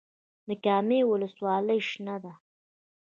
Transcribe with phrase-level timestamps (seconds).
[0.47, 2.33] د کامې ولسوالۍ شنه ده